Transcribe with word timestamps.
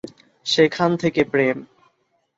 সেখান 0.45 0.91
থেকে 0.97 1.21
প্রেম। 1.23 1.57